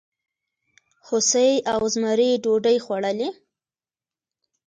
هوسۍ 1.07 1.51
او 1.73 1.81
زمري 1.93 2.29
ډوډۍ 2.43 2.77
خوړلې؟ 2.85 3.29